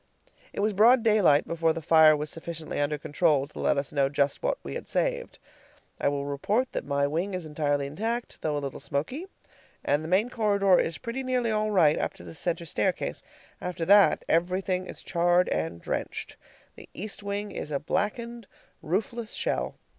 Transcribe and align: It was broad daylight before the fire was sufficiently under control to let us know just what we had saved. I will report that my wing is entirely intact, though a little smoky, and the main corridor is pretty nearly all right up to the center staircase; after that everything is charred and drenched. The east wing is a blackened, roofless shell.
It 0.51 0.61
was 0.61 0.73
broad 0.73 1.03
daylight 1.03 1.47
before 1.47 1.73
the 1.73 1.79
fire 1.83 2.17
was 2.17 2.31
sufficiently 2.31 2.79
under 2.79 2.97
control 2.97 3.45
to 3.45 3.59
let 3.59 3.77
us 3.77 3.91
know 3.93 4.09
just 4.09 4.41
what 4.41 4.57
we 4.63 4.73
had 4.73 4.89
saved. 4.89 5.37
I 5.99 6.07
will 6.07 6.25
report 6.25 6.71
that 6.71 6.87
my 6.87 7.05
wing 7.05 7.35
is 7.35 7.45
entirely 7.45 7.85
intact, 7.85 8.41
though 8.41 8.57
a 8.57 8.57
little 8.57 8.79
smoky, 8.79 9.27
and 9.85 10.03
the 10.03 10.07
main 10.07 10.31
corridor 10.31 10.79
is 10.79 10.97
pretty 10.97 11.21
nearly 11.21 11.51
all 11.51 11.69
right 11.69 11.99
up 11.99 12.15
to 12.15 12.23
the 12.23 12.33
center 12.33 12.65
staircase; 12.65 13.21
after 13.61 13.85
that 13.85 14.25
everything 14.27 14.87
is 14.87 15.03
charred 15.03 15.47
and 15.49 15.79
drenched. 15.83 16.35
The 16.77 16.89
east 16.95 17.21
wing 17.21 17.51
is 17.51 17.69
a 17.69 17.79
blackened, 17.79 18.47
roofless 18.81 19.33
shell. 19.33 19.75